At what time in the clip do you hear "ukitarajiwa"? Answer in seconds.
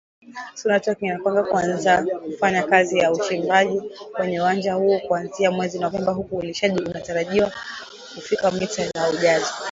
6.83-7.51